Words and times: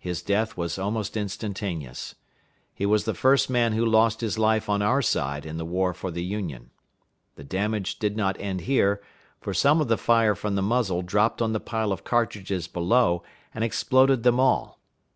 His 0.00 0.22
death 0.22 0.56
was 0.56 0.78
almost 0.78 1.16
instantaneous. 1.16 2.14
He 2.72 2.86
was 2.86 3.02
the 3.04 3.14
first 3.14 3.50
man 3.50 3.72
who 3.72 3.84
lost 3.84 4.20
his 4.20 4.38
life 4.38 4.68
on 4.70 4.80
our 4.80 5.02
side 5.02 5.44
in 5.44 5.56
the 5.56 5.64
war 5.64 5.92
for 5.92 6.12
the 6.12 6.22
Union. 6.22 6.70
The 7.34 7.42
damage 7.42 7.98
did 7.98 8.16
not 8.16 8.38
end 8.38 8.60
here, 8.60 9.02
for 9.40 9.52
some 9.52 9.80
of 9.80 9.88
the 9.88 9.98
fire 9.98 10.36
from 10.36 10.54
the 10.54 10.62
muzzle 10.62 11.02
dropped 11.02 11.42
on 11.42 11.52
the 11.52 11.58
pile 11.58 11.90
of 11.90 12.04
cartridges 12.04 12.68
below, 12.68 13.24
and 13.52 13.64
exploded 13.64 14.22
them 14.22 14.38
all. 14.38 14.78